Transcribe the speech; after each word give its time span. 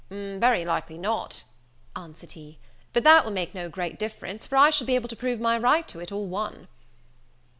"Very 0.09 0.65
likely 0.65 0.97
not," 0.97 1.43
answered 1.95 2.31
he; 2.31 2.57
"but 2.91 3.03
that 3.03 3.23
will 3.23 3.31
make 3.31 3.53
no 3.53 3.69
great 3.69 3.99
difference, 3.99 4.47
for 4.47 4.55
I 4.57 4.71
shall 4.71 4.87
be 4.87 4.95
able 4.95 5.09
to 5.09 5.15
prove 5.15 5.39
my 5.39 5.59
right 5.59 5.87
to 5.89 5.99
it 5.99 6.11
all 6.11 6.25
one." 6.25 6.67